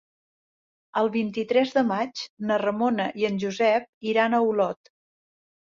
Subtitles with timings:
[1.01, 4.97] El vint-i-tres de maig na Ramona i en Josep iran a Olot.